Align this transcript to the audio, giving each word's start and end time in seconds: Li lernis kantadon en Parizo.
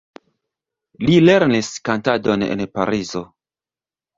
Li 1.03 1.17
lernis 1.27 1.69
kantadon 1.91 2.47
en 2.47 2.65
Parizo. 2.79 3.25